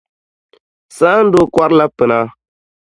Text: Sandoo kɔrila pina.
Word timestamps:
Sandoo 0.97 1.47
kɔrila 1.53 1.85
pina. 1.97 2.19